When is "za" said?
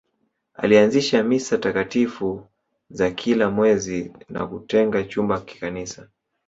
2.89-3.11